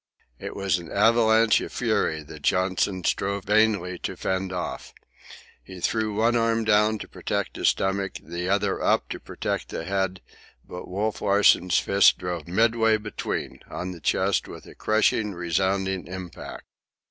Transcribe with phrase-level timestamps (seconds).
[0.39, 4.95] It was an avalanche of fury that Johnson strove vainly to fend off.
[5.63, 9.69] He threw one arm down to protect the stomach, the other arm up to protect
[9.69, 10.21] the head;
[10.67, 16.63] but Wolf Larsen's fist drove midway between, on the chest, with a crushing, resounding impact.